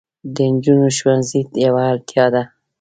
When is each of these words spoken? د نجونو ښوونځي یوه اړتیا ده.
د 0.33 0.35
نجونو 0.53 0.87
ښوونځي 0.97 1.39
یوه 1.65 1.83
اړتیا 1.93 2.25
ده. 2.33 2.43